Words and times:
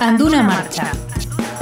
Anduna 0.00 0.44
Marcha, 0.44 0.92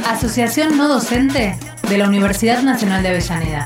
Asociación 0.07 0.77
No 0.77 0.89
Docente 0.89 1.59
de 1.89 1.99
la 1.99 2.07
Universidad 2.07 2.63
Nacional 2.63 3.03
de 3.03 3.09
Avellaneda. 3.09 3.65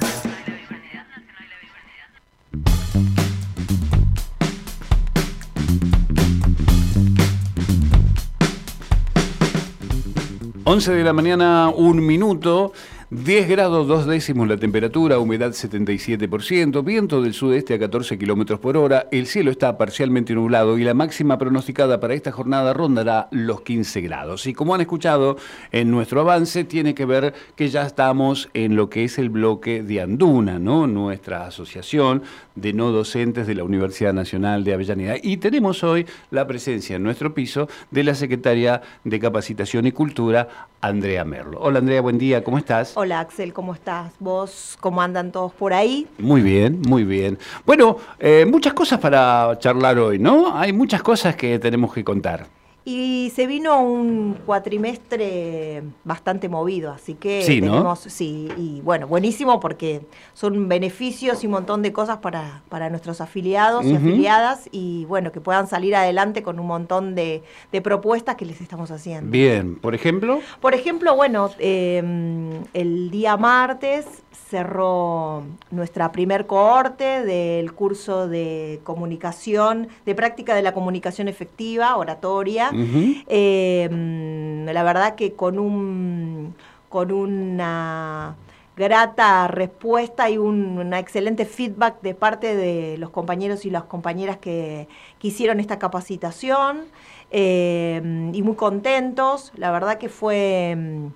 11 10.64 10.92
de 10.92 11.02
la 11.02 11.12
mañana, 11.12 11.68
un 11.68 12.06
minuto. 12.06 12.72
10 13.12 13.48
grados 13.48 13.88
2 13.88 14.06
décimos 14.06 14.46
la 14.46 14.56
temperatura, 14.56 15.18
humedad 15.18 15.50
77%, 15.50 16.84
viento 16.84 17.20
del 17.20 17.34
sudeste 17.34 17.74
a 17.74 17.78
14 17.80 18.16
kilómetros 18.16 18.60
por 18.60 18.76
hora, 18.76 19.08
el 19.10 19.26
cielo 19.26 19.50
está 19.50 19.76
parcialmente 19.76 20.32
nublado 20.32 20.78
y 20.78 20.84
la 20.84 20.94
máxima 20.94 21.36
pronosticada 21.36 21.98
para 21.98 22.14
esta 22.14 22.30
jornada 22.30 22.72
rondará 22.72 23.26
los 23.32 23.62
15 23.62 24.00
grados. 24.02 24.46
Y 24.46 24.54
como 24.54 24.76
han 24.76 24.80
escuchado 24.82 25.38
en 25.72 25.90
nuestro 25.90 26.20
avance, 26.20 26.62
tiene 26.62 26.94
que 26.94 27.04
ver 27.04 27.34
que 27.56 27.68
ya 27.68 27.84
estamos 27.84 28.48
en 28.54 28.76
lo 28.76 28.88
que 28.88 29.02
es 29.02 29.18
el 29.18 29.28
bloque 29.28 29.82
de 29.82 30.02
Anduna, 30.02 30.60
¿no? 30.60 30.86
nuestra 30.86 31.46
asociación 31.48 32.22
de 32.54 32.72
no 32.72 32.92
docentes 32.92 33.48
de 33.48 33.56
la 33.56 33.64
Universidad 33.64 34.12
Nacional 34.12 34.62
de 34.62 34.74
Avellaneda. 34.74 35.16
Y 35.20 35.38
tenemos 35.38 35.82
hoy 35.82 36.06
la 36.30 36.46
presencia 36.46 36.94
en 36.94 37.02
nuestro 37.02 37.34
piso 37.34 37.68
de 37.90 38.04
la 38.04 38.14
secretaria 38.14 38.82
de 39.02 39.18
Capacitación 39.18 39.88
y 39.88 39.90
Cultura, 39.90 40.68
Andrea 40.80 41.24
Merlo. 41.24 41.58
Hola 41.60 41.80
Andrea, 41.80 42.00
buen 42.00 42.16
día, 42.18 42.44
¿cómo 42.44 42.56
estás? 42.56 42.96
Hola 43.02 43.20
Axel, 43.20 43.54
¿cómo 43.54 43.72
estás? 43.72 44.12
¿Vos 44.18 44.76
cómo 44.78 45.00
andan 45.00 45.32
todos 45.32 45.54
por 45.54 45.72
ahí? 45.72 46.06
Muy 46.18 46.42
bien, 46.42 46.82
muy 46.86 47.04
bien. 47.04 47.38
Bueno, 47.64 47.96
eh, 48.18 48.44
muchas 48.46 48.74
cosas 48.74 49.00
para 49.00 49.58
charlar 49.58 49.98
hoy, 49.98 50.18
¿no? 50.18 50.54
Hay 50.54 50.74
muchas 50.74 51.02
cosas 51.02 51.34
que 51.34 51.58
tenemos 51.58 51.94
que 51.94 52.04
contar. 52.04 52.59
Y 52.84 53.30
se 53.34 53.46
vino 53.46 53.82
un 53.82 54.38
cuatrimestre 54.46 55.82
bastante 56.04 56.48
movido, 56.48 56.92
así 56.92 57.14
que 57.14 57.42
sí, 57.42 57.60
tenemos, 57.60 58.00
sí, 58.00 58.48
y 58.56 58.80
bueno, 58.80 59.06
buenísimo 59.06 59.60
porque 59.60 60.00
son 60.32 60.68
beneficios 60.68 61.44
y 61.44 61.46
un 61.46 61.52
montón 61.52 61.82
de 61.82 61.92
cosas 61.92 62.18
para, 62.18 62.62
para 62.70 62.88
nuestros 62.88 63.20
afiliados 63.20 63.84
y 63.84 63.94
afiliadas 63.94 64.68
y 64.72 65.04
bueno, 65.04 65.30
que 65.30 65.40
puedan 65.40 65.66
salir 65.66 65.94
adelante 65.94 66.42
con 66.42 66.58
un 66.58 66.66
montón 66.66 67.14
de, 67.14 67.42
propuestas 67.82 68.36
que 68.36 68.44
les 68.44 68.60
estamos 68.60 68.90
haciendo. 68.90 69.30
Bien, 69.30 69.76
por 69.76 69.94
ejemplo. 69.94 70.40
Por 70.60 70.74
ejemplo, 70.74 71.16
bueno, 71.16 71.50
em, 71.58 72.62
el 72.74 73.10
día 73.10 73.36
martes 73.36 74.06
cerró 74.50 75.44
nuestra 75.70 76.10
primer 76.10 76.46
cohorte 76.46 77.24
del 77.24 77.72
curso 77.72 78.28
de 78.28 78.80
comunicación, 78.82 79.88
de 80.04 80.14
práctica 80.14 80.54
de 80.54 80.62
la 80.62 80.74
comunicación 80.74 81.28
efectiva, 81.28 81.96
oratoria. 81.96 82.69
Em, 82.72 84.66
la 84.66 84.82
verdad 84.82 85.14
que 85.14 85.32
con 85.34 85.58
un 85.58 86.54
con 86.88 87.12
una 87.12 88.36
grata 88.76 89.46
respuesta 89.48 90.30
y 90.30 90.38
un 90.38 90.78
una 90.78 90.98
excelente 90.98 91.44
feedback 91.44 92.00
de 92.02 92.14
parte 92.14 92.56
de 92.56 92.96
los 92.98 93.10
compañeros 93.10 93.64
y 93.66 93.70
las 93.70 93.84
compañeras 93.84 94.38
que, 94.38 94.88
hicieron 95.22 95.60
esta 95.60 95.78
capacitación 95.78 96.84
em, 97.30 98.34
y 98.34 98.42
muy 98.42 98.56
contentos. 98.56 99.52
La 99.56 99.70
verdad 99.70 99.98
que 99.98 100.08
fue 100.08 100.70
em, 100.70 101.12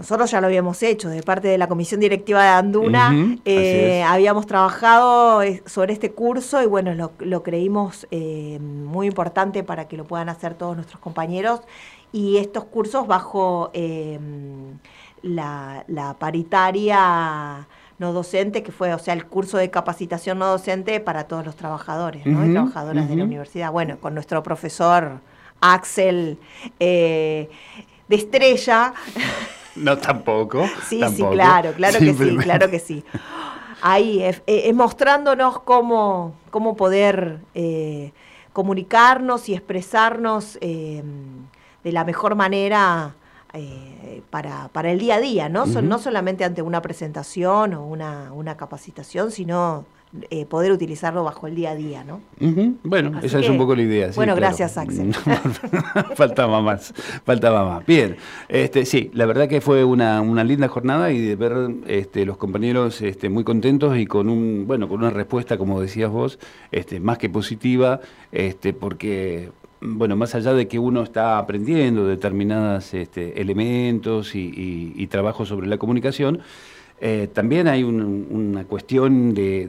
nosotros 0.00 0.30
ya 0.30 0.40
lo 0.40 0.46
habíamos 0.46 0.82
hecho, 0.82 1.10
de 1.10 1.22
parte 1.22 1.48
de 1.48 1.58
la 1.58 1.68
comisión 1.68 2.00
directiva 2.00 2.42
de 2.42 2.48
Anduna, 2.48 3.36
eh, 3.44 4.02
habíamos 4.02 4.46
trabajado 4.46 5.42
eh, 5.42 5.62
sobre 5.66 5.92
este 5.92 6.12
curso 6.12 6.62
y 6.62 6.66
bueno, 6.66 6.94
lo, 7.18 7.42
creímos 7.42 8.06
eh, 8.10 8.58
muy 8.60 9.08
importante 9.08 9.62
para 9.62 9.88
que 9.88 9.98
lo 9.98 10.06
puedan 10.06 10.30
hacer 10.30 10.54
todos 10.54 10.74
nuestros 10.74 11.00
compañeros 11.00 11.60
y 12.12 12.38
estos 12.38 12.64
cursos 12.64 13.06
bajo 13.06 13.70
la, 15.20 16.16
paritaria 16.18 17.68
no 17.98 18.14
docente, 18.14 18.62
que 18.62 18.72
fue, 18.72 18.94
o 18.94 18.98
sea, 18.98 19.12
el 19.12 19.26
curso 19.26 19.58
de 19.58 19.68
capacitación 19.68 20.38
no 20.38 20.46
docente 20.46 20.98
para 21.00 21.24
todos 21.24 21.44
los 21.44 21.56
trabajadores 21.56 22.24
¿no? 22.24 22.46
y 22.46 22.52
trabajadoras 22.52 23.06
de 23.06 23.16
la 23.16 23.24
universidad. 23.24 23.70
Bueno, 23.70 24.00
con 24.00 24.14
nuestro 24.14 24.42
profesor 24.42 25.20
Axel 25.60 26.38
de 26.78 27.50
Estrella. 28.08 28.94
No, 29.76 29.98
tampoco. 29.98 30.66
Sí, 30.88 31.02
sí, 31.14 31.24
claro, 31.30 31.72
claro 31.72 31.98
que 31.98 32.14
sí, 32.14 32.36
claro 32.36 32.70
que 32.70 32.78
sí. 32.78 33.04
Ahí, 33.82 34.22
es, 34.22 34.42
mostrándonos 34.74 35.60
cómo, 35.60 36.34
cómo 36.50 36.76
poder 36.76 37.38
eh, 37.54 38.12
comunicarnos 38.52 39.48
y 39.48 39.54
expresarnos 39.54 40.58
eh, 40.60 41.02
de 41.82 41.92
la 41.92 42.04
mejor 42.04 42.34
manera 42.34 43.14
eh, 43.52 44.22
para, 44.30 44.68
para, 44.68 44.90
el 44.92 44.98
día 44.98 45.16
a 45.16 45.20
día, 45.20 45.48
¿no? 45.48 45.66
no 45.66 45.98
solamente 45.98 46.44
ante 46.44 46.62
una 46.62 46.82
presentación 46.82 47.74
o 47.74 47.86
una, 47.86 48.32
una 48.32 48.56
capacitación, 48.56 49.30
sino 49.30 49.84
eh, 50.30 50.44
poder 50.44 50.72
utilizarlo 50.72 51.22
bajo 51.22 51.46
el 51.46 51.54
día 51.54 51.70
a 51.70 51.76
día, 51.76 52.02
¿no? 52.02 52.20
Bueno, 52.82 53.20
esa 53.22 53.38
es 53.38 53.48
un 53.48 53.56
poco 53.58 53.76
la 53.76 53.82
idea. 53.82 54.10
bueno, 54.16 54.34
gracias 54.34 54.76
Axel. 54.76 55.14
faltaba 56.16 56.60
más, 56.60 56.92
faltaba 57.24 57.64
más. 57.64 57.86
Bien, 57.86 58.16
este, 58.48 58.86
sí, 58.86 59.12
la 59.14 59.24
verdad 59.26 59.48
que 59.48 59.60
fue 59.60 59.84
una, 59.84 60.22
linda 60.42 60.66
jornada 60.66 61.12
y 61.12 61.20
de 61.20 61.36
ver 61.36 61.52
este, 61.86 62.26
los 62.26 62.38
compañeros 62.38 63.00
este, 63.02 63.28
muy 63.28 63.44
contentos 63.44 63.96
y 63.96 64.06
con 64.06 64.28
un, 64.28 64.64
bueno, 64.66 64.88
con 64.88 64.98
una 64.98 65.10
respuesta, 65.10 65.56
como 65.58 65.80
decías 65.80 66.10
vos, 66.10 66.40
este, 66.72 66.98
más 66.98 67.16
que 67.16 67.30
positiva, 67.30 68.00
este, 68.32 68.72
porque 68.72 69.52
bueno, 69.80 70.16
más 70.16 70.34
allá 70.34 70.52
de 70.54 70.68
que 70.68 70.78
uno 70.78 71.02
está 71.02 71.38
aprendiendo 71.38 72.06
determinados 72.06 72.94
este, 72.94 73.40
elementos 73.40 74.34
y, 74.34 74.92
y 74.94 75.06
trabajos 75.06 75.48
sobre 75.48 75.66
la 75.66 75.78
comunicación, 75.78 76.42
eh, 77.02 77.30
también 77.32 77.66
hay 77.66 77.82
una 77.82 78.64
cuestión 78.64 79.32
de, 79.32 79.66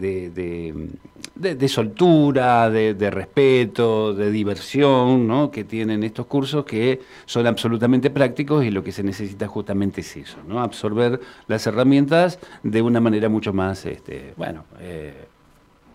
de, 1.34 1.68
soltura, 1.70 2.70
de, 2.70 3.10
respeto, 3.10 4.14
de 4.14 4.30
diversión 4.32 5.28
¿no? 5.28 5.50
que 5.50 5.64
tienen 5.64 6.04
estos 6.04 6.26
cursos 6.26 6.66
que 6.66 7.00
son 7.26 7.48
absolutamente 7.48 8.10
prácticos 8.10 8.66
y 8.66 8.72
lo 8.72 8.84
que 8.84 8.92
se 8.92 9.02
necesita 9.02 9.48
justamente 9.48 10.02
es 10.02 10.18
eso, 10.18 10.40
¿no? 10.46 10.60
absorber 10.60 11.22
las 11.48 11.66
herramientas 11.68 12.38
de 12.64 12.82
una 12.82 13.00
manera 13.00 13.30
mucho 13.30 13.54
más, 13.54 13.86
este, 13.86 14.34
bueno, 14.36 14.66
eh, 14.82 15.14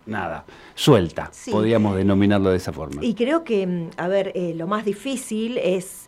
nada, 0.06 0.44
suelta, 0.74 1.30
podríamos 1.50 1.96
denominarlo 1.96 2.50
de 2.50 2.56
esa 2.56 2.72
forma. 2.72 3.04
Y 3.04 3.14
creo 3.14 3.44
que, 3.44 3.66
mm, 3.66 3.90
a 3.96 4.08
ver, 4.08 4.32
eh, 4.34 4.54
lo 4.56 4.66
más 4.66 4.84
difícil 4.84 5.58
es 5.58 6.06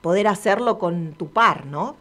poder 0.00 0.28
hacerlo 0.28 0.78
con 0.78 1.12
tu 1.12 1.28
par, 1.28 1.66
¿no? 1.66 1.96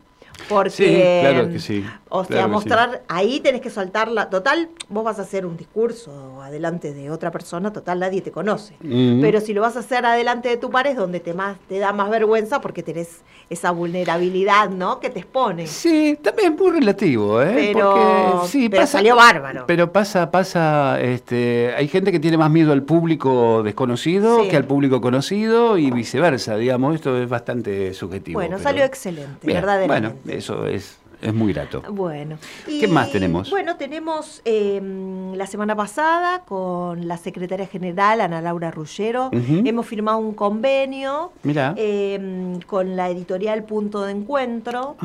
Porque, 0.50 0.69
sí, 0.69 1.01
claro 1.22 1.50
que 1.50 1.59
sí. 1.59 1.85
O 2.09 2.23
sea, 2.23 2.47
mostrar, 2.47 3.03
ahí 3.07 3.40
tenés 3.40 3.62
que 3.62 3.69
soltar 3.69 4.09
la. 4.09 4.29
Total, 4.29 4.69
vos 4.90 5.03
vas 5.03 5.19
a 5.19 5.23
hacer 5.23 5.46
un 5.46 5.57
discurso 5.57 6.41
adelante 6.41 6.94
de 6.94 7.09
otra 7.12 7.31
persona, 7.31 7.73
total, 7.73 8.00
nadie 8.00 8.22
te 8.22 8.31
conoce. 8.31 8.75
Pero 8.79 9.41
si 9.41 9.53
lo 9.53 9.62
vas 9.62 9.75
a 9.75 9.79
hacer 9.79 10.06
adelante 10.06 10.50
de 10.50 10.57
tu 10.57 10.69
par 10.69 10.88
es 10.88 10.96
donde 10.96 11.19
te, 11.19 11.34
más, 11.34 11.57
te 11.68 11.79
da 11.79 11.94
más 11.94 12.09
vergüenza 12.09 12.62
porque 12.62 12.84
tenés 12.84 13.22
esa 13.50 13.72
vulnerabilidad, 13.72 14.69
¿no? 14.69 15.00
Que 15.00 15.09
te 15.09 15.19
expone. 15.19 15.68
Sí, 15.68 16.18
también 16.22 16.53
es 16.53 16.59
muy 16.59 16.72
relativo, 16.72 17.41
¿eh? 17.41 17.72
Pero, 17.73 18.44
sí, 18.47 18.69
salió 18.85 19.16
bárbaro. 19.16 19.66
Pero 19.67 19.91
pasa, 19.91 20.31
pasa, 20.31 21.00
este, 21.02 21.73
hay 21.75 21.88
gente 21.88 22.12
que 22.12 22.19
tiene 22.19 22.38
más 22.38 22.50
miedo 22.50 22.72
al 22.72 22.84
público 22.84 23.62
desconocido 23.63 24.47
que 24.50 24.57
al 24.57 24.66
público 24.66 25.02
conocido 25.02 25.78
y 25.78 25.91
viceversa, 25.91 26.57
digamos, 26.57 26.96
esto 26.96 27.22
es 27.22 27.29
bastante 27.29 27.94
subjetivo. 27.94 28.40
Bueno, 28.40 28.59
salió 28.59 28.84
excelente, 28.84 29.46
verdaderamente. 29.46 30.17
Bueno, 30.23 30.25
eso 30.28 30.66
es 30.68 31.00
es 31.22 31.34
muy 31.34 31.53
grato. 31.53 31.81
Bueno. 31.90 32.38
¿Qué 32.66 32.88
más 32.88 33.12
tenemos? 33.12 33.50
Bueno, 33.50 33.78
tenemos 33.78 34.41
em, 34.46 35.34
la 35.34 35.47
semana 35.47 35.75
pasada 35.75 36.44
con 36.46 37.08
la 37.08 37.18
secretaria 37.18 37.68
general, 37.68 38.22
Ana 38.22 38.41
Laura 38.41 38.72
Rullero, 38.72 39.30
hemos 39.31 39.85
firmado 39.85 40.18
un 40.18 40.34
convenio 40.34 41.31
em, 41.44 42.59
con 42.61 42.96
la 42.96 43.09
editorial 43.09 43.64
Punto 43.64 44.03
de 44.03 44.11
Encuentro 44.11 44.97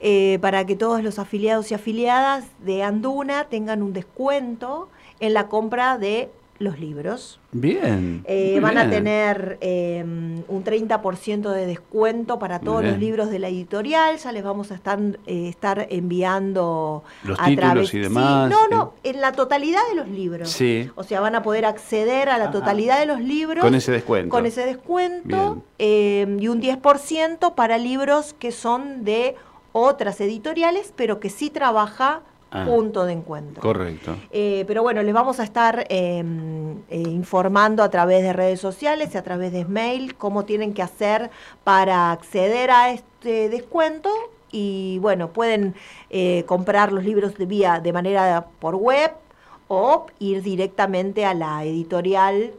eh, 0.00 0.38
para 0.40 0.66
que 0.66 0.76
todos 0.76 1.02
los 1.02 1.18
afiliados 1.18 1.70
y 1.70 1.74
afiliadas 1.74 2.44
de 2.64 2.82
Anduna 2.82 3.44
tengan 3.44 3.82
un 3.82 3.92
descuento 3.92 4.88
en 5.20 5.34
la 5.34 5.48
compra 5.48 5.98
de 5.98 6.30
los 6.62 6.80
libros. 6.80 7.40
Bien. 7.50 8.24
Eh, 8.26 8.58
van 8.60 8.78
a 8.78 8.88
tener 8.88 9.58
em, 9.60 10.42
un 10.48 10.64
30% 10.64 11.50
de 11.50 11.66
descuento 11.66 12.38
para 12.38 12.60
todos 12.60 12.84
los 12.84 12.98
libros 12.98 13.30
de 13.30 13.38
la 13.38 13.48
editorial. 13.48 14.16
Ya 14.16 14.32
les 14.32 14.42
vamos 14.42 14.70
a 14.70 14.74
estar, 14.74 14.98
eh, 15.26 15.48
estar 15.48 15.86
enviando 15.90 17.04
los 17.24 17.38
títulos 17.38 17.92
y 17.92 17.98
demás. 17.98 18.50
no, 18.50 18.68
no, 18.68 18.94
en 19.02 19.20
la 19.20 19.32
totalidad 19.32 19.80
de 19.90 19.96
los 19.96 20.08
libros. 20.08 20.50
Sí. 20.50 20.90
O 20.94 21.04
sea, 21.04 21.20
van 21.20 21.34
a 21.34 21.42
poder 21.42 21.64
acceder 21.64 22.28
a 22.28 22.38
la 22.38 22.50
totalidad 22.50 22.98
de 22.98 23.06
los 23.06 23.20
libros. 23.20 23.62
Con 23.62 23.74
ese 23.74 23.92
descuento. 23.92 24.30
Con 24.30 24.46
ese 24.46 24.64
descuento. 24.64 25.62
Em, 25.78 26.38
y 26.40 26.48
un 26.48 26.60
10% 26.60 27.54
para 27.54 27.78
libros 27.78 28.34
que 28.38 28.52
son 28.52 29.04
de 29.04 29.36
otras 29.72 30.20
editoriales, 30.20 30.92
pero 30.96 31.18
que 31.18 31.30
sí 31.30 31.50
trabaja 31.50 32.22
Ah. 32.54 32.66
punto 32.66 33.06
de 33.06 33.14
encuentro. 33.14 33.62
Correcto. 33.62 34.14
Eh, 34.30 34.64
pero 34.66 34.82
bueno, 34.82 35.02
les 35.02 35.14
vamos 35.14 35.40
a 35.40 35.44
estar 35.44 35.86
eh, 35.88 36.22
eh, 36.90 36.98
informando 36.98 37.82
a 37.82 37.88
través 37.88 38.22
de 38.22 38.34
redes 38.34 38.60
sociales 38.60 39.14
y 39.14 39.16
a 39.16 39.22
través 39.22 39.52
de 39.52 39.64
mail 39.64 40.14
cómo 40.16 40.44
tienen 40.44 40.74
que 40.74 40.82
hacer 40.82 41.30
para 41.64 42.12
acceder 42.12 42.70
a 42.70 42.90
este 42.90 43.48
descuento. 43.48 44.10
Y 44.50 44.98
bueno, 44.98 45.28
pueden 45.28 45.74
eh, 46.10 46.44
comprar 46.46 46.92
los 46.92 47.04
libros 47.04 47.38
de 47.38 47.46
vía 47.46 47.80
de 47.80 47.90
manera 47.94 48.44
por 48.60 48.76
web 48.76 49.12
o 49.68 50.06
ir 50.18 50.42
directamente 50.42 51.24
a 51.24 51.32
la 51.32 51.64
editorial. 51.64 52.52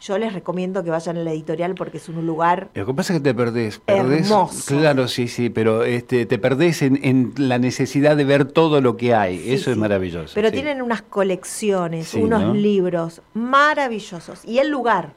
Yo 0.00 0.16
les 0.16 0.32
recomiendo 0.32 0.84
que 0.84 0.90
vayan 0.90 1.16
a 1.16 1.20
la 1.20 1.32
editorial 1.32 1.74
porque 1.74 1.96
es 1.96 2.08
un 2.08 2.24
lugar 2.24 2.68
Lo 2.74 2.86
que 2.86 2.94
pasa 2.94 3.12
es 3.14 3.18
que 3.18 3.24
te 3.24 3.34
perdés. 3.34 3.80
perdés 3.80 4.30
Hermoso. 4.30 4.76
Claro, 4.78 5.08
sí, 5.08 5.26
sí, 5.26 5.50
pero 5.50 5.82
este, 5.82 6.24
te 6.26 6.38
perdés 6.38 6.82
en, 6.82 7.00
en 7.02 7.32
la 7.36 7.58
necesidad 7.58 8.16
de 8.16 8.24
ver 8.24 8.44
todo 8.44 8.80
lo 8.80 8.96
que 8.96 9.14
hay. 9.14 9.38
Sí, 9.40 9.54
Eso 9.54 9.70
es 9.72 9.76
maravilloso. 9.76 10.32
Pero 10.34 10.48
sí. 10.50 10.54
tienen 10.54 10.82
unas 10.82 11.02
colecciones, 11.02 12.14
unos 12.14 12.40
¿no? 12.42 12.54
libros 12.54 13.22
maravillosos. 13.34 14.44
Y 14.44 14.58
el 14.58 14.68
lugar, 14.70 15.14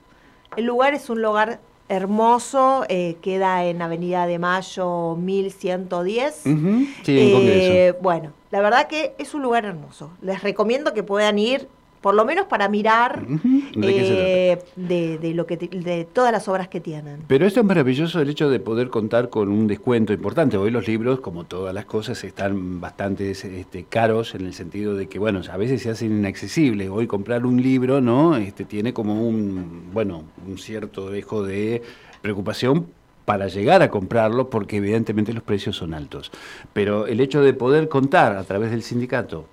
el 0.57 0.65
lugar 0.65 0.93
es 0.95 1.09
un 1.11 1.21
lugar 1.21 1.59
hermoso, 1.89 2.85
eh, 2.89 3.17
queda 3.21 3.65
en 3.65 3.81
Avenida 3.81 4.25
de 4.25 4.39
Mayo 4.39 5.15
1110. 5.15 6.41
Ujú, 6.45 6.85
Sí, 7.03 7.19
en 7.19 7.27
Eh, 7.27 7.31
Congreso. 7.33 7.97
bueno, 8.01 8.31
la 8.49 8.61
verdad 8.61 8.87
que 8.87 9.13
es 9.17 9.33
un 9.33 9.41
lugar 9.43 9.65
hermoso. 9.65 10.11
Les 10.21 10.41
recomiendo 10.41 10.93
que 10.93 11.03
puedan 11.03 11.37
ir, 11.37 11.67
por 12.01 12.15
lo 12.15 12.25
menos 12.25 12.47
para 12.47 12.67
mirar 12.67 13.23
Ujú, 13.23 13.79
¿de 13.79 13.95
qué 13.95 14.03
se 14.05 14.13
eh, 14.53 14.59
de, 14.75 15.17
de 15.19 15.33
lo 15.33 15.45
que 15.45 15.55
te- 15.57 15.67
de 15.67 16.03
todas 16.05 16.31
las 16.31 16.47
obras 16.47 16.67
que 16.67 16.79
tienen. 16.81 17.21
Pero 17.27 17.45
esto 17.45 17.59
es 17.59 17.65
maravilloso 17.65 18.19
el 18.19 18.29
hecho 18.29 18.49
de 18.49 18.59
poder 18.59 18.89
contar 18.89 19.29
con 19.29 19.49
un 19.49 19.67
descuento 19.67 20.11
importante. 20.11 20.57
Hoy 20.57 20.71
los 20.71 20.87
libros, 20.87 21.19
como 21.19 21.43
todas 21.45 21.73
las 21.73 21.85
cosas, 21.85 22.23
están 22.23 22.81
bastante 22.81 23.29
este, 23.31 23.83
caros 23.87 24.33
en 24.35 24.45
el 24.47 24.53
sentido 24.53 24.95
de 24.95 25.07
que, 25.07 25.19
bueno, 25.19 25.41
a 25.51 25.57
veces 25.57 25.81
se 25.83 25.91
hacen 25.91 26.11
inaccesibles. 26.17 26.89
Hoy 26.89 27.05
comprar 27.07 27.45
un 27.45 27.61
libro, 27.61 28.01
¿no? 28.01 28.35
Este, 28.35 28.65
tiene 28.65 28.93
como 28.93 29.21
un, 29.27 29.89
bueno, 29.93 30.23
un 30.47 30.57
cierto 30.57 31.09
dejo 31.09 31.43
de 31.43 31.83
preocupación 32.21 32.87
para 33.25 33.47
llegar 33.47 33.83
a 33.83 33.89
comprarlo 33.91 34.49
porque 34.49 34.77
evidentemente 34.77 35.31
los 35.33 35.43
precios 35.43 35.75
son 35.77 35.93
altos. 35.93 36.31
Pero 36.73 37.05
el 37.05 37.19
hecho 37.19 37.41
de 37.41 37.53
poder 37.53 37.87
contar 37.87 38.35
a 38.35 38.43
través 38.43 38.71
del 38.71 38.81
sindicato 38.81 39.45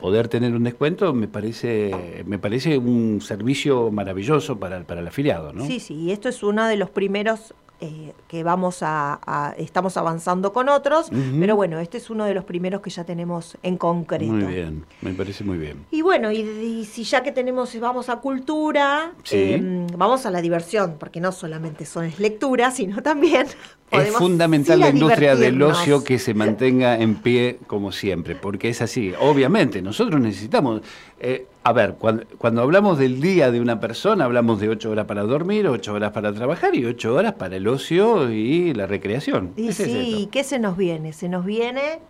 poder 0.00 0.28
tener 0.28 0.54
un 0.54 0.64
descuento 0.64 1.12
me 1.12 1.28
parece 1.28 2.24
me 2.26 2.38
parece 2.38 2.78
un 2.78 3.20
servicio 3.20 3.90
maravilloso 3.90 4.58
para, 4.58 4.82
para 4.84 5.00
el 5.00 5.08
afiliado, 5.08 5.52
¿no? 5.52 5.66
Sí, 5.66 5.80
sí, 5.80 5.94
y 5.94 6.10
esto 6.10 6.28
es 6.28 6.42
uno 6.42 6.66
de 6.66 6.76
los 6.76 6.90
primeros 6.90 7.54
eh, 7.80 8.12
que 8.28 8.42
vamos 8.42 8.82
a, 8.82 9.18
a- 9.26 9.54
estamos 9.58 9.96
avanzando 9.96 10.52
con 10.52 10.68
otros, 10.68 11.10
pero 11.38 11.56
bueno, 11.56 11.78
este 11.78 11.98
es 11.98 12.10
uno 12.10 12.24
de 12.24 12.34
los 12.34 12.44
primeros 12.44 12.80
que 12.80 12.90
ya 12.90 13.04
tenemos 13.04 13.56
en 13.62 13.76
concreto. 13.76 14.32
Muy 14.32 14.44
bien, 14.44 14.84
me 15.00 15.12
parece 15.14 15.44
muy 15.44 15.58
bien. 15.58 15.84
Y 15.90 16.02
bueno, 16.02 16.30
y, 16.30 16.40
y 16.40 16.84
si 16.84 17.04
ya 17.04 17.22
que 17.22 17.32
tenemos, 17.32 17.78
vamos 17.80 18.08
a 18.08 18.16
cultura, 18.16 19.12
Sí. 19.22 19.36
eh, 19.36 19.86
vamos 19.96 20.26
a 20.26 20.30
la 20.30 20.40
diversión, 20.42 20.96
porque 20.98 21.20
no 21.20 21.32
solamente 21.32 21.84
son 21.86 22.04
es 22.04 22.18
lectura, 22.18 22.70
sino 22.70 23.02
también 23.02 23.46
Es 23.90 24.10
fundamental 24.12 24.78
la 24.78 24.90
industria 24.90 25.34
del 25.34 25.60
ocio 25.62 26.04
que 26.04 26.20
se 26.20 26.32
mantenga 26.32 26.96
en 27.00 27.16
pie 27.16 27.58
como 27.66 27.90
siempre, 27.90 28.36
porque 28.36 28.68
es 28.68 28.80
así. 28.82 29.12
Obviamente, 29.20 29.82
nosotros 29.82 30.20
necesitamos, 30.20 30.82
eh, 31.18 31.46
a 31.62 31.72
ver, 31.72 31.94
cuando, 31.94 32.24
cuando 32.38 32.62
hablamos 32.62 32.98
del 32.98 33.20
día 33.20 33.50
de 33.50 33.60
una 33.60 33.80
persona, 33.80 34.24
hablamos 34.24 34.60
de 34.60 34.70
ocho 34.70 34.90
horas 34.90 35.06
para 35.06 35.22
dormir, 35.22 35.66
ocho 35.68 35.92
horas 35.92 36.12
para 36.12 36.32
trabajar 36.32 36.74
y 36.74 36.86
ocho 36.86 37.14
horas 37.14 37.34
para 37.34 37.56
el 37.56 37.68
ocio 37.68 38.30
y 38.30 38.72
la 38.72 38.86
recreación. 38.86 39.52
Y 39.56 39.68
es 39.68 39.76
sí, 39.76 40.14
esto. 40.16 40.30
¿qué 40.30 40.44
se 40.44 40.58
nos 40.58 40.76
viene? 40.76 41.12
Se 41.12 41.28
nos 41.28 41.44
viene 41.44 42.00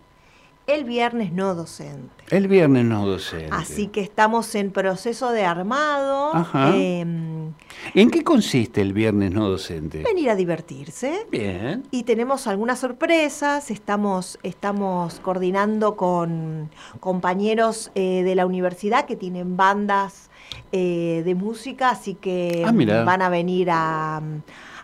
el 0.67 0.83
viernes 0.85 1.31
no 1.33 1.55
docente. 1.55 2.23
El 2.29 2.47
viernes 2.47 2.85
no 2.85 3.05
docente. 3.05 3.49
Así 3.51 3.87
que 3.87 4.01
estamos 4.01 4.55
en 4.55 4.71
proceso 4.71 5.31
de 5.31 5.43
armado. 5.43 6.33
Ajá. 6.33 6.75
em, 6.75 7.51
¿En 7.93 8.09
qué 8.11 8.23
consiste 8.23 8.81
el 8.81 8.93
viernes 8.93 9.31
no 9.31 9.49
docente? 9.49 10.03
venir 10.03 10.29
a 10.29 10.35
divertirse. 10.35 11.25
Bien. 11.31 11.83
Y 11.91 12.03
tenemos 12.03 12.47
algunas 12.47 12.79
sorpresas, 12.79 13.71
estamos, 13.71 14.39
estamos 14.43 15.19
coordinando 15.19 15.95
con 15.97 16.69
compañeros 16.99 17.91
eh, 17.95 18.23
de 18.23 18.35
la 18.35 18.45
universidad 18.45 19.05
que 19.05 19.15
tienen 19.15 19.57
bandas 19.57 20.29
eh, 20.71 21.21
de 21.25 21.35
música, 21.35 21.89
así 21.89 22.13
que 22.15 22.63
Ah, 22.65 23.03
van 23.03 23.21
a 23.21 23.29
venir 23.29 23.69
a, 23.71 24.21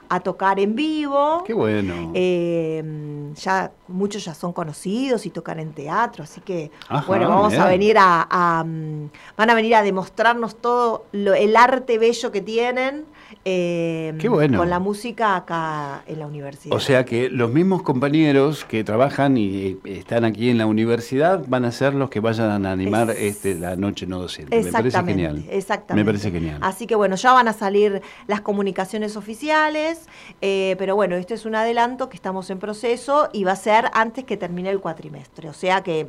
a 0.10 0.20
tocar 0.20 0.60
en 0.60 0.76
vivo. 0.76 1.44
Qué 1.46 1.54
bueno. 1.54 2.12
Eh, 2.14 3.32
ya 3.36 3.72
muchos 3.88 4.26
ya 4.26 4.34
son 4.34 4.54
conocidos 4.54 5.26
y 5.26 5.30
tocan 5.30 5.60
en 5.60 5.74
teatro, 5.74 6.24
así 6.24 6.42
que 6.42 6.72
Ajá, 6.90 7.06
bueno, 7.08 7.30
vamos 7.30 7.54
a 7.54 7.68
venir 7.68 7.98
a, 7.98 8.28
a, 8.30 8.64
mm, 8.64 9.10
van 9.38 9.50
a 9.50 9.54
venir 9.54 9.76
a 9.76 9.84
demostrarnos 9.84 10.56
todo 10.56 11.06
lo- 11.12 11.34
el 11.34 11.56
arte 11.56 11.98
bello 11.98 12.32
que 12.32 12.42
tienen 12.42 13.06
eh, 13.50 14.14
Qué 14.20 14.28
bueno. 14.28 14.58
con 14.58 14.70
la 14.70 14.80
música 14.80 15.38
acá 15.38 16.04
en 16.06 16.20
la 16.20 16.28
universidad. 16.28 16.76
O 16.76 16.82
sea 16.82 17.06
que 17.06 17.30
los 17.30 17.50
mismos 17.50 17.82
compañeros 17.82 18.66
que 18.66 18.84
trabajan 18.84 19.38
y 19.38 19.48
eh, 19.68 19.78
están 19.86 20.26
aquí 20.26 20.50
en 20.50 20.58
la 20.58 20.66
universidad 20.66 21.46
van 21.48 21.64
a 21.64 21.72
ser 21.72 21.94
los 21.94 22.10
que 22.10 22.20
vayan 22.20 22.66
a 22.66 22.72
animar 22.74 23.10
Es- 23.12 23.18
este, 23.38 23.56
la 23.56 23.78
noche 23.78 24.06
no 24.06 24.20
docente. 24.20 24.62
Me 24.62 24.70
parece 24.72 25.02
genial. 25.04 25.46
exactamente. 25.50 26.04
Me 26.04 26.06
parece 26.06 26.30
genial. 26.32 26.58
Así 26.62 26.88
que 26.88 26.96
bueno, 26.96 27.16
ya 27.16 27.32
van 27.32 27.48
a 27.48 27.54
salir 27.54 28.02
las 28.28 28.42
comunicaciones 28.42 29.16
oficiales, 29.16 30.08
eh, 30.42 30.76
pero 30.78 30.98
bueno, 30.98 31.16
este 31.16 31.34
es 31.36 31.46
un 31.46 31.56
adelanto 31.56 32.10
que 32.10 32.18
estamos 32.18 32.50
en 32.50 32.60
proceso 32.60 33.30
y 33.32 33.46
va 33.46 33.54
a 33.54 33.56
ser 33.56 33.86
antes 33.94 34.26
que 34.26 34.36
termine 34.36 34.70
el 34.72 34.82
cuatrimestre. 34.82 35.48
O 35.48 35.54
sea 35.54 35.82
que 35.84 36.08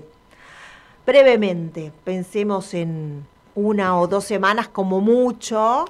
brevemente 1.06 1.92
pensemos 2.04 2.74
en 2.74 3.24
una 3.58 3.98
o 3.98 4.06
dos 4.06 4.22
semanas 4.24 4.68
como 4.68 5.00
mucho, 5.00 5.84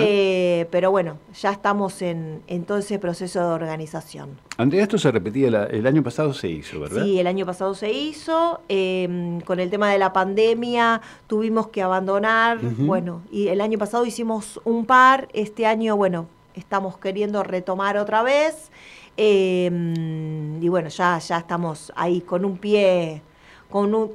eh, 0.00 0.66
pero 0.72 0.90
bueno, 0.90 1.18
ya 1.40 1.52
estamos 1.52 2.02
en, 2.02 2.42
en 2.48 2.64
todo 2.64 2.78
ese 2.78 2.98
proceso 2.98 3.38
de 3.38 3.46
organización. 3.54 4.30
Ante 4.58 4.80
esto 4.80 4.98
se 4.98 5.10
repetía, 5.12 5.50
la- 5.50 5.64
el 5.66 5.86
año 5.86 6.02
pasado 6.02 6.34
se 6.34 6.48
hizo, 6.48 6.80
¿verdad? 6.80 7.04
Sí, 7.04 7.20
el 7.20 7.26
año 7.28 7.46
pasado 7.46 7.74
se 7.74 7.92
hizo. 7.92 8.60
eh, 8.68 9.38
con 9.44 9.60
el 9.60 9.70
tema 9.70 9.90
de 9.90 9.98
la 9.98 10.12
pandemia 10.12 11.00
tuvimos 11.28 11.68
que 11.68 11.80
abandonar. 11.82 12.58
Bueno, 12.60 13.22
y 13.30 13.48
el 13.48 13.60
año 13.60 13.78
pasado 13.78 14.04
hicimos 14.04 14.60
un 14.64 14.84
par. 14.84 15.28
Este 15.32 15.64
año, 15.66 15.96
bueno, 15.96 16.26
estamos 16.54 16.98
queriendo 16.98 17.42
retomar 17.44 17.96
otra 17.98 18.22
vez. 18.22 18.70
eh, 19.16 19.70
y 20.60 20.68
bueno, 20.68 20.88
ya, 20.88 21.18
ya 21.18 21.38
estamos 21.38 21.92
ahí 21.96 22.20
con 22.22 22.44
un 22.44 22.56
pie, 22.58 23.22
con 23.70 23.94
un, 23.94 24.12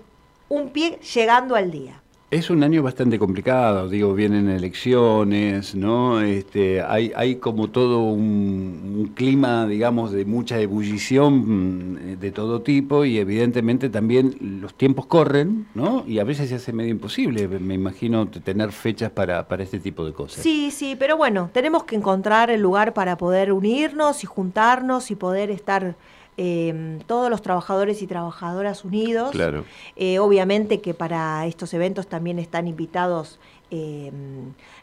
un 0.49 0.69
pie 0.69 0.99
llegando 1.13 1.55
al 1.55 1.71
día. 1.71 2.01
Es 2.29 2.49
un 2.49 2.61
año 2.61 2.83
bastante 2.83 3.17
complicado, 3.17 3.87
digo, 3.87 4.13
vienen 4.13 4.49
elecciones, 4.49 5.75
¿no? 5.75 6.19
Este, 6.19 6.81
hay, 6.81 7.13
hay 7.15 7.37
como 7.37 7.69
todo 7.69 7.99
un, 7.99 9.13
clima, 9.15 9.65
digamos, 9.65 10.11
de 10.11 10.25
mucha 10.25 10.59
ebullición 10.59 11.93
mm, 11.93 12.19
de 12.19 12.31
todo 12.31 12.61
tipo 12.63 13.05
y 13.05 13.17
evidentemente 13.17 13.89
también 13.89 14.35
los 14.61 14.73
tiempos 14.73 15.05
corren, 15.05 15.67
¿no? 15.73 16.03
Y 16.05 16.19
a 16.19 16.25
veces 16.25 16.49
se 16.49 16.55
hace 16.55 16.73
medio 16.73 16.91
imposible, 16.91 17.47
me 17.47 17.75
imagino, 17.75 18.27
tener 18.27 18.73
fechas 18.73 19.09
para, 19.09 19.47
para 19.47 19.63
este 19.63 19.79
tipo 19.79 20.05
de 20.05 20.11
cosas. 20.11 20.43
Sí, 20.43 20.69
sí, 20.71 20.97
pero 20.99 21.15
bueno, 21.15 21.49
tenemos 21.53 21.85
que 21.85 21.95
encontrar 21.95 22.49
el 22.49 22.59
lugar 22.59 22.93
para 22.93 23.17
poder 23.17 23.53
unirnos 23.53 24.25
y 24.25 24.27
juntarnos 24.27 25.11
y 25.11 25.15
poder 25.15 25.49
estar 25.49 25.95
eh, 26.37 26.99
todos 27.07 27.29
los 27.29 27.41
trabajadores 27.41 28.01
y 28.01 28.07
trabajadoras 28.07 28.85
unidos. 28.85 29.31
Claro. 29.31 29.65
Eh, 29.95 30.19
obviamente 30.19 30.81
que 30.81 30.93
para 30.93 31.45
estos 31.47 31.73
eventos 31.73 32.07
también 32.07 32.37
están 32.37 32.67
invitados 32.67 33.39
eh, 33.69 34.11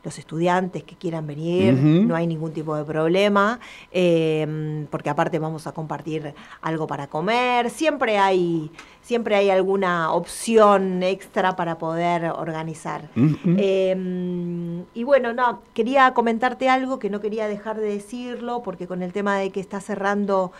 los 0.03 0.19
estudiantes 0.19 0.83
que 0.83 0.95
quieran 0.97 1.27
venir, 1.27 1.73
no 1.73 2.15
hay 2.15 2.27
ningún 2.27 2.53
tipo 2.53 2.77
de 2.77 2.85
problema, 2.85 3.59
eh, 3.91 4.87
porque 4.91 5.09
aparte 5.09 5.39
vamos 5.39 5.67
a 5.67 5.73
compartir 5.73 6.35
algo 6.61 6.87
para 6.87 7.07
comer, 7.07 7.71
siempre 7.71 8.19
hay, 8.19 8.71
siempre 9.01 9.37
hay 9.37 9.49
alguna 9.49 10.13
opción 10.13 11.03
extra 11.03 11.57
para 11.57 11.79
poder 11.79 12.27
organizar. 12.27 13.09
Eh, 13.57 14.85
y 14.93 15.05
bueno, 15.05 15.33
no, 15.33 15.63
quería 15.73 16.13
comentarte 16.13 16.69
algo 16.69 16.99
que 16.99 17.09
no 17.09 17.23
quería 17.23 17.49
dejar 17.49 17.79
de 17.81 17.89
decirlo, 17.89 18.63
porque 18.63 18.87
con 18.87 19.03
el 19.03 19.15
tema 19.15 19.39
de 19.39 19.49
que 19.51 19.61
está 19.61 19.81
cerrando, 19.81 20.53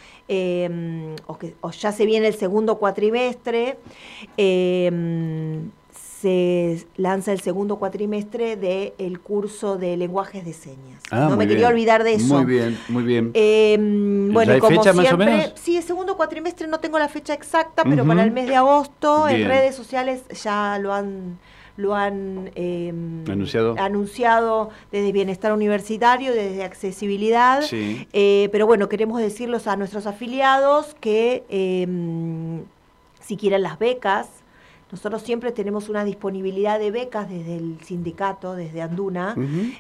o, 1.27 1.39
que, 1.39 1.55
o 1.61 1.71
ya 1.71 1.93
se 1.93 2.07
viene 2.07 2.29
el 2.29 2.35
segundo 2.37 2.79
cuatrimestre, 2.79 3.77
se 6.25 6.87
lanza 6.97 7.33
el 7.33 7.41
segundo 7.41 7.77
cuatrimestre 7.77 8.57
del 8.57 9.21
curso 9.21 9.77
de 9.77 9.95
lenguajes 9.99 10.43
de 10.43 10.55
señas. 10.55 11.03
Ah, 11.11 11.27
no 11.29 11.37
me 11.37 11.47
quería 11.47 11.67
bien. 11.69 11.73
olvidar 11.73 12.03
de 12.03 12.15
eso. 12.15 12.35
Muy 12.37 12.47
bien, 12.47 12.79
muy 12.89 13.03
bien. 13.03 13.31
Eh, 13.35 13.77
bueno, 13.79 14.49
¿Ya 14.49 14.55
hay 14.55 14.61
como 14.61 14.77
fecha 14.81 14.95
más 14.95 15.05
o 15.05 15.09
siempre, 15.09 15.27
menos? 15.27 15.53
sí, 15.57 15.77
el 15.77 15.83
segundo 15.83 16.17
cuatrimestre 16.17 16.67
no 16.67 16.81
tengo 16.81 16.99
la 16.99 17.11
fecha 17.11 17.35
exacta, 17.35 17.85
pero 17.85 18.07
para 18.07 18.25
el 18.25 18.31
mes 18.31 18.47
de 18.47 18.57
agosto 18.57 19.29
en 19.29 19.37
Bien. 19.37 19.49
redes 19.49 19.75
sociales 19.75 20.23
ya 20.43 20.79
lo 20.81 20.95
han 20.95 21.39
lo 21.77 21.95
han 21.95 22.53
eh, 22.55 22.89
Anunciado. 23.29 23.75
anunciado 23.79 24.71
desde 24.93 25.13
Bienestar 25.13 25.53
Universitario, 25.53 26.33
desde 26.33 26.63
Accesibilidad. 26.65 27.61
Sí. 27.63 28.09
Eh, 28.15 28.49
pero 28.51 28.67
bueno, 28.67 28.89
queremos 28.89 29.21
decirles 29.21 29.67
a 29.67 29.77
nuestros 29.77 30.07
afiliados 30.07 30.95
que 31.01 31.45
eh, 31.51 31.87
si 33.21 33.37
quieren 33.37 33.63
las 33.63 33.79
becas, 33.79 34.29
nosotros 34.95 35.23
siempre 35.23 35.51
tenemos 35.51 35.89
una 35.89 36.05
disponibilidad 36.05 36.79
de 36.79 36.93
becas 36.93 37.29
desde 37.29 37.57
el 37.57 37.79
sindicato, 37.83 38.55
desde 38.55 38.81
Anduna, 38.81 39.35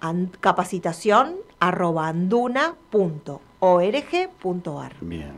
An- 0.00 0.32
capacitación 0.40 1.36
arroba 1.60 2.08
anduna.org.ar. 2.08 4.92
Bien, 5.00 5.32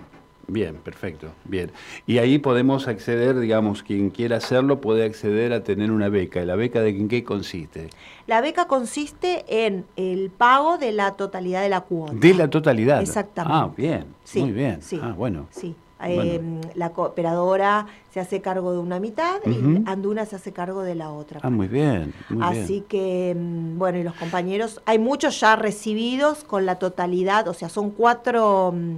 bien, 0.48 0.76
perfecto, 0.76 1.28
bien. 1.44 1.70
Y 2.06 2.18
ahí 2.18 2.38
podemos 2.38 2.88
acceder, 2.88 3.38
digamos, 3.38 3.82
quien 3.82 4.10
quiera 4.10 4.38
hacerlo 4.38 4.80
puede 4.80 5.04
acceder 5.04 5.52
a 5.52 5.62
tener 5.62 5.90
una 5.92 6.08
beca. 6.08 6.42
¿Y 6.42 6.46
la 6.46 6.56
beca 6.56 6.80
de 6.80 6.90
en 6.90 7.08
qué 7.08 7.22
consiste? 7.22 7.90
La 8.26 8.40
beca 8.40 8.66
consiste 8.66 9.44
en 9.66 9.84
el 9.96 10.30
pago 10.30 10.78
de 10.78 10.92
la 10.92 11.12
totalidad 11.12 11.62
de 11.62 11.68
la 11.68 11.82
cuota. 11.82 12.12
De 12.14 12.34
la 12.34 12.48
totalidad. 12.48 13.00
Exactamente. 13.00 13.56
Ah, 13.58 13.70
bien, 13.76 14.06
Sí, 14.24 14.40
muy 14.40 14.52
bien. 14.52 14.82
sí, 14.82 14.98
Ah, 15.02 15.12
bueno. 15.16 15.46
Sí. 15.50 15.74
Bueno. 16.00 16.22
Eh, 16.22 16.40
la 16.76 16.90
cooperadora 16.90 17.86
se 18.14 18.20
hace 18.20 18.40
cargo 18.40 18.70
de 18.72 18.78
una 18.78 19.00
mitad 19.00 19.40
y 19.44 19.82
Anduna 19.84 20.26
se 20.26 20.36
hace 20.36 20.52
cargo 20.52 20.82
de 20.82 20.94
la 20.94 21.10
otra. 21.10 21.40
Ah, 21.42 21.50
muy 21.50 21.66
bien, 21.66 22.14
muy 22.28 22.40
Así 22.44 22.72
bien. 22.74 22.84
que, 22.84 23.36
mm, 23.36 23.78
bueno, 23.78 23.98
y 23.98 24.04
los 24.04 24.14
compañeros, 24.14 24.80
hay 24.86 25.00
muchos 25.00 25.40
ya 25.40 25.56
recibidos 25.56 26.44
con 26.44 26.66
la 26.66 26.76
totalidad, 26.78 27.48
o 27.48 27.52
sea, 27.54 27.68
son 27.68 27.90
cuatro, 27.90 28.72
mm, 28.76 28.96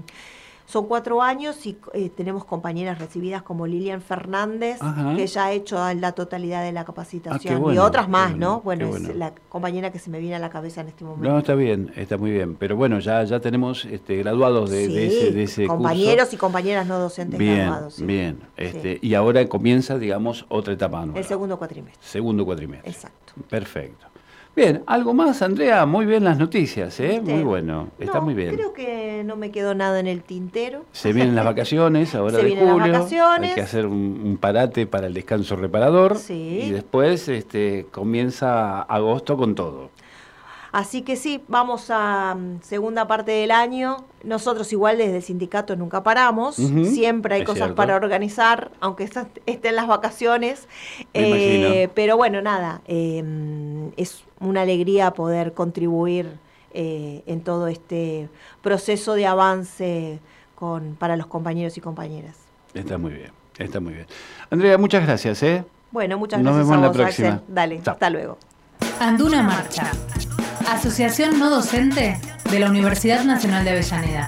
son 0.71 0.87
cuatro 0.87 1.21
años 1.21 1.67
y 1.67 1.77
eh, 1.95 2.11
tenemos 2.11 2.45
compañeras 2.45 2.99
recibidas 2.99 3.43
como 3.43 3.67
Lilian 3.67 4.01
Fernández, 4.03 4.79
Ajá. 4.81 5.17
que 5.17 5.27
ya 5.27 5.47
ha 5.47 5.53
hecho 5.53 5.77
la 5.95 6.13
totalidad 6.13 6.63
de 6.63 6.71
la 6.73 6.85
capacitación, 6.85 7.53
y 7.55 7.57
Ah, 7.57 7.59
bueno, 7.59 7.85
otras 7.85 8.09
más, 8.09 8.31
bueno, 8.31 8.47
¿no? 8.47 8.61
Bueno, 8.61 8.97
es 8.97 9.17
la 9.17 9.33
compañera 9.49 9.91
que 9.91 9.99
se 9.99 10.11
me 10.11 10.21
viene 10.21 10.37
a 10.37 10.39
la 10.39 10.49
cabeza 10.51 10.81
en 10.83 10.89
este 10.89 11.05
momento. 11.05 11.29
No, 11.29 11.39
está 11.39 11.55
bien, 11.55 11.93
está 11.97 12.17
muy 12.17 12.31
bien. 12.31 12.55
Pero 12.55 12.77
bueno, 12.77 13.01
ya, 13.01 13.25
ya 13.25 13.41
tenemos 13.41 13.85
este, 13.85 14.17
graduados 14.19 14.71
de, 14.71 14.85
ese, 15.07 15.33
de 15.33 15.43
ese 15.43 15.67
compañeros 15.67 16.27
curso. 16.27 16.37
y 16.37 16.39
compañeras 16.39 16.87
no 16.87 16.99
docentes 17.01 17.39
Bien, 17.39 17.57
graduados. 17.67 17.95
sí. 17.95 18.05
bien. 18.05 18.39
Sí. 18.41 18.47
Este, 18.65 18.99
Y 19.03 19.15
ahora 19.15 19.45
comienza, 19.49 19.99
digamos, 19.99 20.47
otra 20.49 20.73
etapa 20.75 21.05
nueva. 21.05 21.19
El 21.19 21.25
segundo 21.27 21.59
cuatrimestre. 21.59 22.01
Segundo 22.07 22.45
cuatrimestre. 22.45 22.91
Exacto. 22.91 23.33
Perfecto. 23.49 24.07
Bien, 24.57 24.83
algo 24.87 25.15
más, 25.15 25.43
Andrea. 25.43 25.87
Muy 25.87 26.07
bien 26.07 26.25
las 26.25 26.37
noticias, 26.39 26.99
¿eh? 27.01 27.19
¿Viste? 27.21 27.35
Muy 27.35 27.45
bueno. 27.45 27.89
Está 27.99 28.19
No, 28.19 28.23
muy 28.23 28.35
bien. 28.35 28.57
Creo 28.57 28.73
que 28.73 29.23
no 29.25 29.37
me 29.37 29.51
quedó 29.51 29.75
nada 29.75 30.01
en 30.01 30.07
el 30.07 30.23
tintero. 30.23 30.85
Se 30.93 31.13
vienen 31.13 31.35
las 31.37 31.45
vacaciones 31.45 32.15
ahora 32.17 32.33
Se 32.37 32.39
de 32.39 32.45
vienen 32.45 32.65
las 32.67 32.75
julio. 32.75 32.93
vacaciones. 32.93 33.49
Hay 33.51 33.55
que 33.55 33.61
hacer 33.63 33.87
un, 33.87 34.21
un 34.25 34.37
parate 34.39 34.87
para 34.87 35.07
el 35.07 35.15
descanso 35.15 35.57
reparador. 35.57 36.17
Sí. 36.19 36.63
Y 36.65 36.71
después 36.71 37.29
este, 37.29 37.87
comienza 37.93 38.83
agosto 38.83 39.37
con 39.37 39.55
todo. 39.55 39.91
Así 40.73 41.03
que 41.03 41.17
sí, 41.17 41.43
vamos 41.49 41.87
a 41.91 42.35
mm, 42.39 42.61
segunda 42.63 43.07
parte 43.07 43.33
del 43.33 43.51
año. 43.51 44.05
Nosotros 44.23 44.73
igual 44.73 44.99
desde 44.99 45.17
el 45.17 45.23
sindicato 45.23 45.75
nunca 45.77 46.03
paramos. 46.03 46.57
Siempre 46.57 47.35
hay 47.35 47.41
es 47.43 47.47
cosas 47.47 47.59
cierto. 47.59 47.75
para 47.77 47.97
organizar, 47.97 48.71
aunque 48.81 49.09
estén 49.47 49.77
las 49.77 49.87
vacaciones. 49.89 50.69
Me 51.13 51.21
Eh, 51.21 51.29
imagino. 51.69 51.93
pero 51.95 52.17
bueno, 52.17 52.41
nada, 52.43 52.83
eh, 52.87 53.23
mm, 53.25 53.89
es 53.97 54.25
una 54.41 54.63
alegría 54.63 55.11
poder 55.13 55.55
contribuir 55.55 56.39
eh, 56.73 57.23
en 57.27 57.41
todo 57.41 57.67
este 57.67 58.29
proceso 58.63 59.15
de 59.15 59.27
avance 59.27 60.21
con, 60.55 60.95
para 60.95 61.17
los 61.17 61.27
compañeros 61.27 61.77
y 61.77 61.81
compañeras. 61.81 62.37
Está 62.75 62.97
muy 62.99 63.13
bien. 63.13 63.33
Está 63.59 63.81
muy 63.81 63.93
bien. 63.95 64.07
Andrea, 64.51 64.79
muchas 64.79 65.05
gracias, 65.05 65.43
¿eh? 65.43 65.65
Bueno, 65.91 66.17
muchas 66.17 66.41
Nos 66.41 66.55
gracias 66.55 66.69
vemos 66.71 66.79
a 66.79 66.81
la 66.83 66.89
vos, 66.89 66.97
próxima. 66.97 67.29
Axel. 67.29 67.45
Dale, 67.49 67.83
Chao. 67.83 67.95
hasta 67.95 68.09
luego. 68.11 68.39
Anduna 69.01 69.43
Marcha. 69.43 69.91
Asociación 70.81 71.39
no 71.39 71.51
docente 71.51 72.17
de 72.51 72.59
la 72.59 72.71
Universidad 72.71 73.23
Nacional 73.25 73.65
de 73.65 73.73
Avellaneda. 73.73 74.27